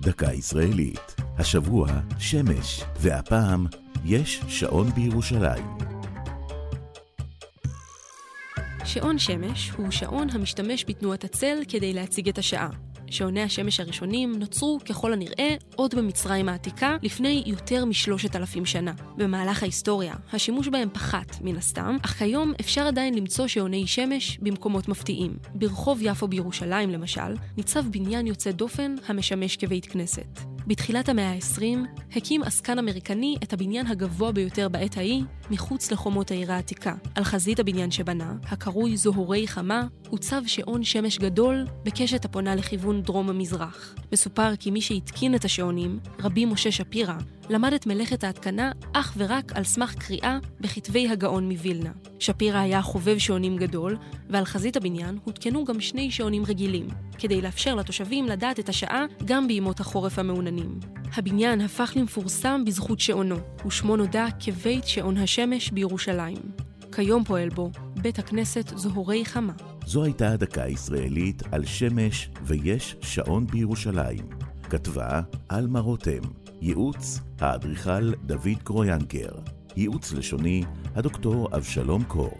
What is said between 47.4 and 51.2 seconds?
למד את מלאכת ההתקנה אך ורק על סמך קריאה בכתבי